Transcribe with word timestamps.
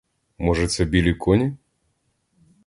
Може, 0.39 0.67
це 0.67 0.85
білі 0.85 1.13
коні? 1.13 1.53